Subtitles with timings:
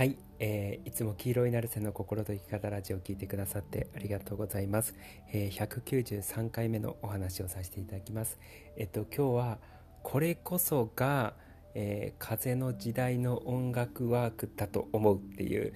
[0.00, 4.94] はい、えー、いつも黄色いナルセの心と生き方ラジオを聞いてくださってありがとうございます、
[5.30, 8.38] えー、193回目のお話をさせていただきます
[8.78, 9.58] えっと今日は
[10.02, 11.34] これこそが
[11.74, 15.72] えー、風の時代の音楽ワークだと思うっていう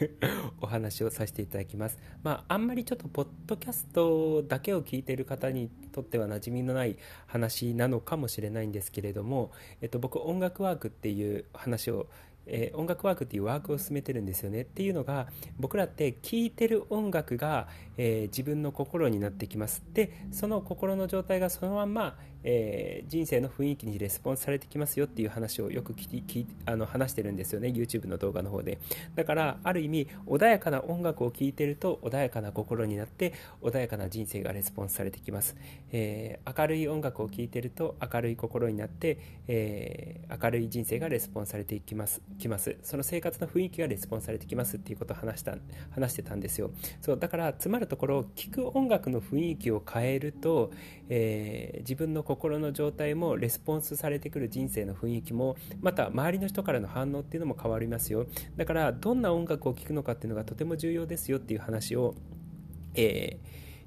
[0.60, 1.98] お話をさせていただきます。
[2.22, 6.96] まあ、あんまりちょっとポッドキャストだけを聞いている方にとっては馴染みのない
[7.26, 9.50] 話なのかもしれないんですけれども、
[9.80, 12.08] えっと、僕音楽ワークっていう話を
[12.52, 14.62] えー、音楽ワークっていうワークを進めてるんですよね。
[14.62, 17.68] っていうのが僕らって聴いてる音楽が、
[18.02, 19.82] えー、自分の心になってきます。
[19.92, 28.78] でその心の状態がそのまんま、えー、人生の雰囲気にレスポンスされてきますよっていう話をよく聞きあの話してるんですよね YouTube の動画の方で。
[29.14, 35.54] だからある意味穏やかな音楽を聴いてると穏やかな心になって穏やかな人生がレスポンスされてきます、
[35.92, 42.78] えー、明るい音楽を聴いてると明るい心になって、えー、明るい人生がレスポンスされていきますきます。
[42.82, 45.56] その生活の雰囲気がレスポンスされてきますっていうことを話した
[45.90, 46.70] 話してたんですよ。
[47.02, 50.70] そうだからつまるところ聴く音楽の雰囲気を変えると、
[51.10, 58.26] えー、自分の心の状態もレスポンスされてくる人生の雰囲気もまた周りの人からの反応っていうのも変わりますよ。
[58.56, 62.14] だからどんな音楽を聴くのかっていうのがとても重要ですよっていう話を、
[62.94, 63.38] え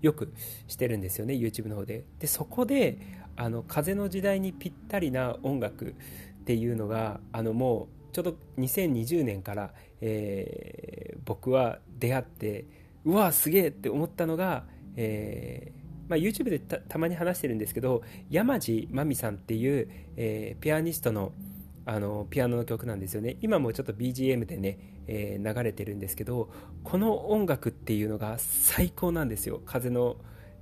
[0.02, 0.34] ー、よく
[0.68, 2.06] してるんですよね YouTube の方で。
[2.20, 3.00] でそこで
[3.36, 5.96] あの風の時代にぴったりな音楽
[6.42, 12.66] っていうのがあのもうちょうど2020年から、えー、僕は出会って
[13.06, 14.66] うわすげえって思ったのが、
[14.96, 21.32] えーまあ、YouTube でたまに話してるんですけど山地真美さんっていう、えー、ピアニストの
[21.86, 23.36] あのピアノの曲なんですよね。
[23.42, 26.50] 今もちょっと BGM でね、えー、流れてるんですけど
[26.82, 29.62] この音楽っていうのが最高なんですよ。
[29.66, 30.16] 風の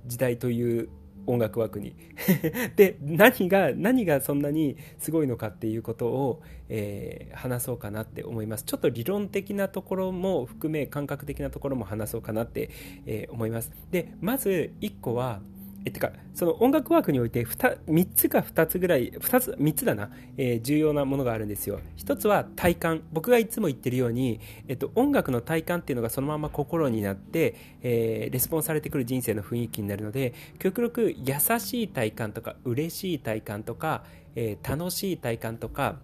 [0.04, 0.88] 時代という
[1.26, 1.94] 音楽枠に。
[2.76, 8.64] で何が何がそんなにすごいのかっていうことを、えー、話そうかなって思います。
[8.64, 12.70] ちょっと理論的なところも含め感覚的なところも話そうかなって、
[13.06, 13.70] えー、思います。
[13.90, 15.40] でまず1個は
[15.84, 21.80] えてかその音楽ワークにおいて 2, 3つか2つぐらい2つ3つだな、えー、重要なものがあるんですよ。
[21.98, 23.02] 1つは体感。
[23.12, 34.04] 僕がいつも言ってるように、えっと、音楽の体感っていうのがそのまま心になって、えー、レスポンスされてくる人生の雰囲気になるので極力優しい体感とか嬉しい体感とか、
[34.34, 35.96] えー、楽しい体感とか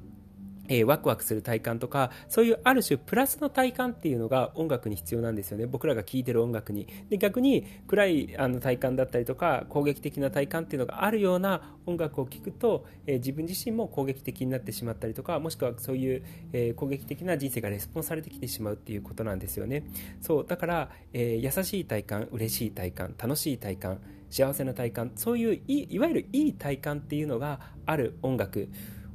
[0.68, 5.66] えー、ワクワクする体感とかそういうある種プラスの体感っていうのが音楽に必要なんですよね。
[5.66, 6.86] 僕らが聴いてる音楽に。
[7.08, 19.84] で逆に暗いあの体感だったりとか攻撃的な体感っていうのがあるような音楽を聴くと、えー、自分自身も攻撃的になってしまったりとかもしくはそういう、えー、攻撃的な人生がレスポンスされてきてしまうっていうことなんですよね。
[20.20, 28.68] そうだから、え優しい体感嬉しい体感楽しい体感幸せな体感そういういいわゆるいい体感っていうのがある音楽。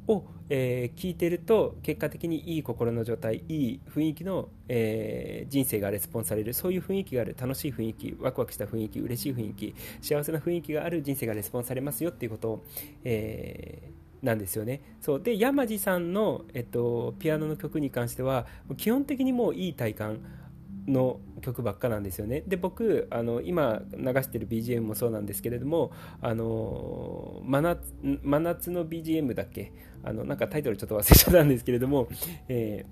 [0.08, 6.54] を、えー、聞いてると結果的にいい心の状態いい雰囲気の、えー、人生がレスポンスされる。
[6.54, 7.36] そういう雰囲気がある。
[7.40, 12.64] 楽しい雰囲気ワクワクした雰囲気嬉しい雰囲気幸せな雰囲気がある人生がレスポンスされますよっていうことを、
[13.04, 14.82] えー、なんですよね。
[15.02, 15.22] そう。
[15.22, 18.46] で山地さんの、えっと、ピアノの曲に関しては
[18.78, 20.20] 基本的にもういい体感
[20.88, 22.44] の曲ばっかなんですよね。
[22.48, 29.72] で僕あの今流してる BGM もそうなんですけれどもあの真夏真夏の BGM だっけ？
[30.04, 32.08] あのなんかタイトルちょっと忘れちゃったんですけれども、
[32.50, 32.86] え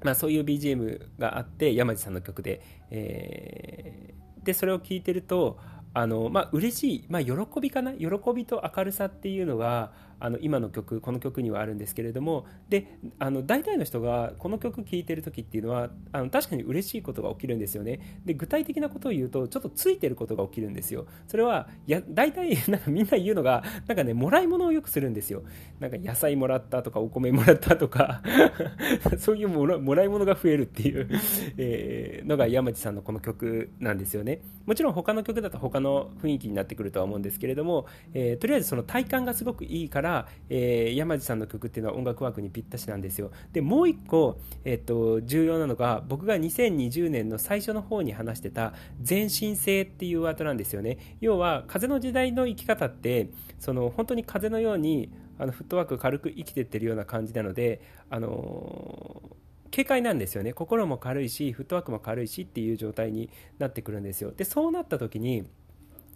[0.00, 5.58] ー、まあ、そういう BGM があって山地さんの曲で、えー、でそれを聴いてると
[5.92, 7.92] あのまあ嬉しい、まあ、喜びかな？
[7.92, 18.20] 喜びと明るさっていうのがあの今の曲この曲にはあるんですけれどもであの大体の人がこの曲聴いてる時っていうのはあの確かに嬉しいことが起きるんですよね。
[18.24, 21.06] で具体的なことを言うとちょっとついてることが起きるんですよ。
[21.26, 25.42] それはや大体 なんかみんな言うのがなんかねもらい物をよくするんですよ。
[25.78, 28.22] なんか野菜もらったとかお米もらったとか
[29.18, 31.08] そういうもらもらい物が増えるっていう
[31.56, 34.42] え、のが山地さんのこの曲なんですよね。
[34.66, 40.09] もちろん他の曲だと他の雰囲気になってくるとは思うんですけれども、えー、とりあえずその体感がすごくいいから、
[40.48, 43.30] えー、山地さんの曲っていうのは音楽ワークにぴったしなんですよ。
[43.52, 51.16] でもう一個、えーと、重要なのが僕が2020年の最初の方に話してた全身性っていうワードなんですよね。
[51.20, 57.80] 要は風の時代の生き方ってその本当に風のようにあのフットワーク軽く生きてってるような感じなので
[58.10, 59.40] あのー
[59.72, 60.52] 軽快なんですよね。
[60.52, 64.32] 心も軽いしフットワークも軽いしっていう状態になってくるんですよ。
[64.32, 65.44] でそうなった時に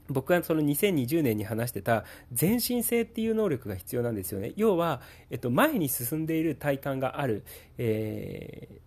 [0.09, 2.05] 僕はその2020年に話してた
[2.39, 4.53] 前進性っていう能力が必要なんですよね。
[4.57, 7.45] 要は、えっと、前に進んでいる体感がある、
[7.79, 8.85] えー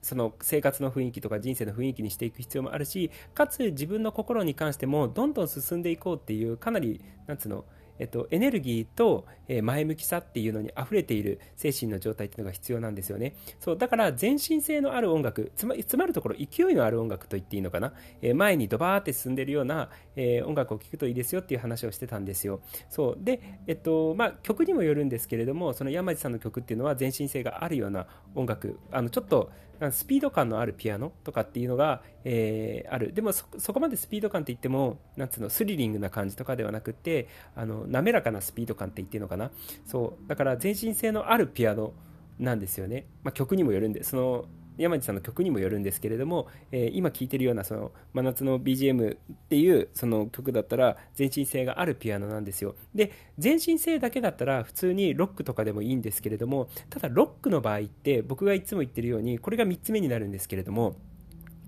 [0.00, 7.64] その生活の雰囲気とか人生の雰囲気にしていく必要もあるしかつ自分の心に関してもどんどん進んでいこうっていうかなりなんつうの
[7.98, 9.26] えっと、エネルギーと、
[9.62, 13.34] 前向きさっていうのに溢れている精神の状態っていうのが必要なんですよね。
[13.60, 22.60] そうだから全身性のある音楽つまつまるところ勢いのある音楽と言っていいのかな、え前にドバーって進んでるような、え音楽を聴くといいですよっていう話をしてたんですよ。
[22.90, 28.78] そうで、えっとまあ、曲にもよるんですけれどもその山地さんの曲っていうのは全身性があるような音楽。
[28.90, 29.50] あのちょっと
[29.92, 33.12] スピード感のあるピアノとかっていうのが、えー、ある。
[33.12, 39.50] でもそこまでスピード感って言ってもなんつうのスリリングな感じとかではなくてあの滑らかなスピード感って言っていいのかな？
[39.86, 40.28] そう。
[40.28, 41.92] だから全身性のあるピアノ
[42.38, 44.44] なんですよね、まあ、曲にもよるんでその
[44.76, 49.18] 山地さんの曲にもよるんですけれども、えー、今聴いてるようなその真夏の BGM っ
[49.48, 52.76] ていうその曲だったら全身性があるピアノなんですよ。
[52.94, 60.94] で全身性だけだったら普通にロックとかでもいいんですけれどもただロックの場合って僕がいつも言ってるようにこれが3つ目になるんですけれども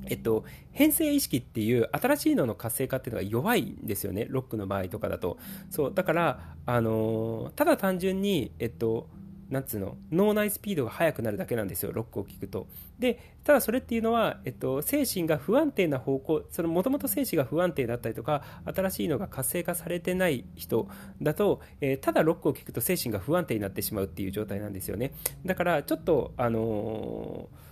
[0.07, 5.39] えっと、編成意識っていう新しいのの活性化っていうのが弱いんですよね、ロックの場合とかだと。
[5.71, 9.09] そうだから、あのー、ただ単純に、えっと、
[9.51, 11.91] なんつうの脳内スピードが速くなるだけなんですよ。
[11.93, 12.69] ロックを聞くと。
[13.01, 20.89] でただそれっていうのは、えっと、精神が不安定な方向そのもともと精神が不安定だったりとか新しいのが活性化されてない人
[21.21, 25.13] だと、えー、ただロックを聞くと精神が不安定になってしまうっていう状態なんですよね。
[25.45, 27.70] だからちょっとあのー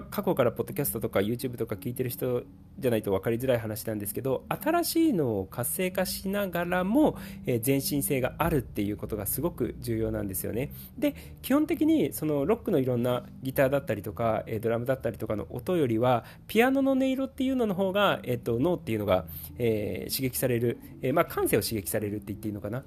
[0.00, 2.42] 過去からポッドキャストとか YouTube とか聞いてる人
[2.78, 7.16] じゃないと分かりづらい話なんですけど新しいのを活性化しながらも、
[7.46, 10.72] えー、全身性があるっていうことがすごく重要なんですよね。
[10.98, 19.26] で基本的にそのロックのいろんなギターだったりとか、えー、ドラムだったりとかの音よりはピアノの音色っていうのの方が、えーと、脳っていうのが、
[19.58, 22.84] えー、刺激される、えまあ、感性を刺激されるって言っていいのかな。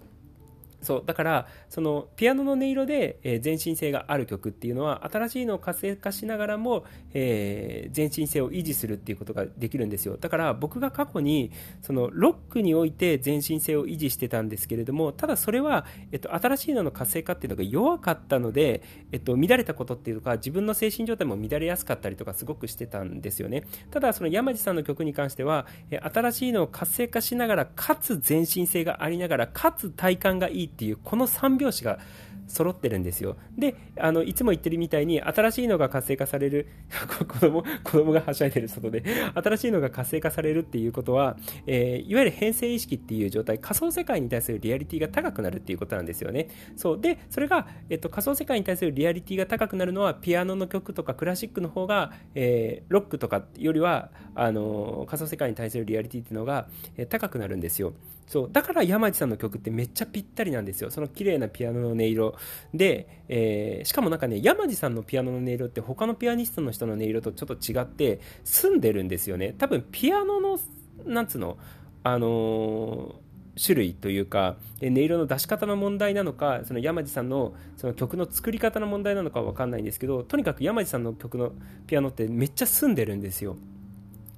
[0.86, 10.18] そうだからそのピアノの音色で、えー、全身性がある曲っていうのは新しいのを活性化しながらも、えー、全身性を維持するっていうことができるんですよ。
[10.18, 11.52] だから僕が過去に
[11.82, 23.64] そのロックにおいて全身性を維持してたんですけれどもただそれは、えっと、新しいのの活性化っていうのが弱かったので、えっと、乱れたことっていうか自分の精神状態も乱れやすかったりとかすごくしてたんですよね。
[23.92, 32.00] ただその山地さんの曲に関しては、え新しいのを活性化しながらかつ全身性がありながらかつ体感がいいっていうこの3拍子が
[32.48, 33.38] 揃ってるんですよ。
[33.58, 36.68] で、あの、いつも言ってるみたいに、新しいのが活性化される、
[37.28, 46.48] 子供、子供がはしゃいでる外で、新しいのが活性化されるっていうことは、えー、いわゆる変性意識っていう状態、仮想世界に対するリアリティが高くなるっていうことなんですよね。
[46.76, 47.02] そう。
[47.02, 56.68] で、それが、えっと、仮想世界に対するリアリティが高くなるのは、ピアノの曲とかクラシックの方が、えー、ロックとかよりは、あの、仮想世界に対するリアリティっていうのが、
[56.98, 57.94] えー、高くなるんですよ。
[58.28, 58.50] そう。
[58.52, 60.92] だから山地さんの曲ってめっちゃぴったりなんですよ。
[60.92, 62.36] その綺麗なピアノの音色
[62.74, 69.54] で、えー、しかもなんかね、山地さんのピアノの音色って他のピアニストの人の音色とちょっと違って澄んでるんですよね。
[69.58, 70.60] 多分ピアノの、
[71.06, 71.58] なんつうの、
[72.04, 73.26] あのー
[73.62, 81.54] 種類というか音色の出し方の問題なのかその山地さんのその曲の作り方の問題なのかは分かんないんですけどとにかく山地さんの曲の
[81.88, 83.56] ピアノってめっちゃ澄んでるんですよ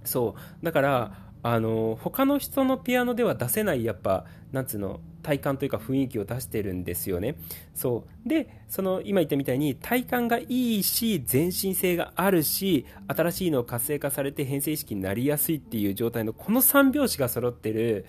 [0.03, 1.11] そうだから
[1.49, 7.35] あの他の人のピアノでは出せないやっぱなんつうの体感というか雰囲気を出してるんですよね。
[7.73, 8.29] そう。
[8.29, 18.05] でその今言ったみたいに体感がいいし全身性があるし新しいのを活性化されて変性意識になりやすいっていう状態のこの3拍子が揃ってる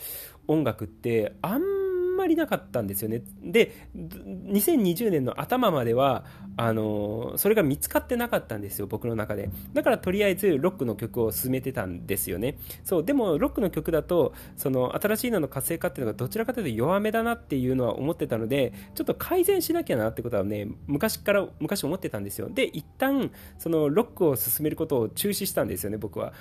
[0.49, 1.78] 音楽ってあんま
[2.19, 3.23] まりなかったんですよね。
[3.43, 6.25] で、2020年の頭までは、
[6.57, 9.51] あのそれが見つかってなかったんですよ、僕の中で。
[9.73, 12.59] だからとりあえずロックの曲を進めてたんですよね。
[12.85, 22.49] そう、でもロックの曲だと、その新しいのの活性化っていうのがどちらかというと弱めだなっていうのは思ってたので、ちょっと改善しなきゃなってことはね、昔から、昔思ってたんですよ。
[22.51, 26.33] で、一旦、そのロックを進めることを中止したんですよね、僕は。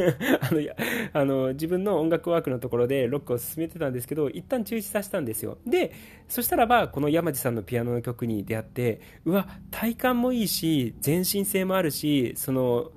[0.40, 0.60] あの、
[1.12, 5.58] あの自分の音楽ワークのところでロックを進めてたんですけど、一旦中止させたんですよ。
[5.66, 5.92] で、
[6.28, 12.92] そしたらば、この山地さんのピアノの曲に出会って、うわ、体感もいいし、全身性もあるし、その、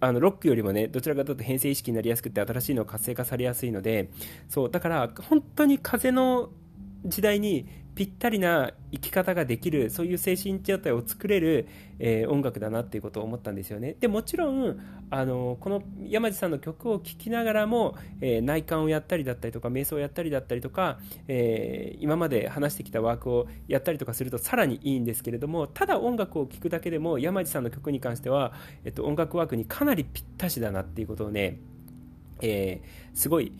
[0.00, 4.10] あのロックよりもね、どちらかというと変性意識になりやすくて新しいの活性化されやすいので、
[4.48, 6.50] そう、だから本当に風の
[7.04, 14.80] 時代にぴったりな生き方ができるそういう精神状態を作れる、えー、音楽だなっていうことを思ったんですよねでもちろん
[15.10, 28.54] あのこの山地さんの曲を聴きながらも、えー、内観をやったりだったりとか瞑想をやったりだったりとか、えー、今まで話してきたワークをやったりとかするとさらにいいんですけれどもただ音楽を聴くだけでも山地さんの曲に関しては、
[28.84, 31.58] えっと、音楽ワークにかなりぴったしだなっていうことをね、
[32.40, 32.80] え
[33.12, 33.52] すごい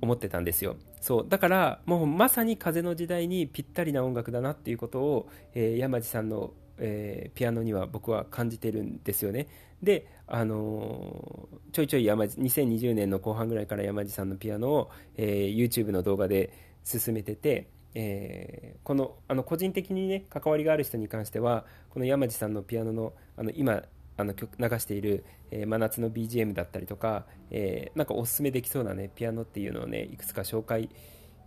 [0.00, 0.76] 思ってたんですよ。
[1.00, 9.48] そうだからもうまさに風の時代にぴったりな音楽だなっていうことを、えー、山地さんの、えー、ピアノには僕は感じてるんですよね。
[9.82, 16.52] で、あのー、ちょいちょい山地2020年の後半ぐらいから山地さんのピアノを、え YouTube の動画で
[16.84, 23.82] 進めてて、えー、このあの個人的にね関わりがある人に関してはこの山地さんのピアノのあの今
[24.20, 30.90] あの曲流している、えー、真夏の BGM だったりとか、えー、なんかおすすめできそうなねピアノっていうのをねいくつか紹介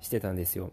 [0.02, 0.72] してたんですよ。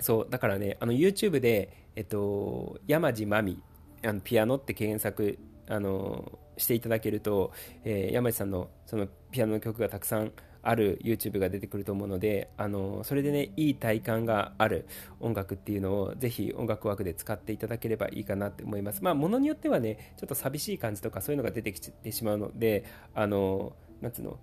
[0.00, 3.62] そうだからねあの YouTube で、えっと、山地真美
[4.04, 5.38] あのピアノって検索
[5.68, 7.52] あのしていただけると、
[7.84, 10.32] えー、山地さんのそのピアノの曲がたくさん
[10.68, 14.86] ある YouTube が出てくると思うのであのそれでねいい体感がある
[15.18, 19.02] 音楽っていうのをぜひ音楽枠で使っていただければいいかなって思います。
[19.02, 22.84] まあものによってはねちょっと寂しい感じとかそういうのが出てきてしまうので
[23.14, 23.72] あの
[24.02, 24.38] なんつうの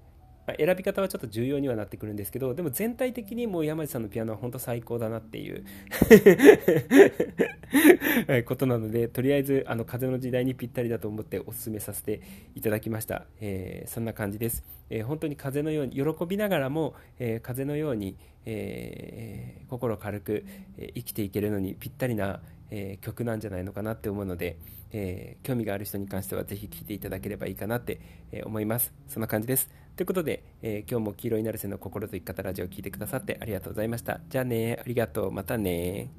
[0.48, 5.66] ま選び方はちょっと重要にはなってくるんですけどでも全体的にもう山地さんのピアノは本当最高だなっていう
[8.46, 12.22] ことなのでとりあえずあの風の時代にぴったりだと思ってお勧めさせて
[12.56, 20.46] いただきました、えー、そんな感じです、えー、本当に風のように喜びながらも、えー、風のように、え心軽く、
[20.78, 24.58] え生きていけるのにぴったりな、え曲なんじゃないのかなって思うので、
[24.92, 28.00] え興味がある人に関してはぜひ聴いていただければいいかなって、
[28.32, 28.94] え思います。
[29.08, 29.70] そんな感じです。
[29.96, 34.20] ということで、えー、今日も黄色いなるせの心と生き方ラジオを聴いてくださってありがとうございました。
[34.30, 36.10] じゃあね、ありがとう、またね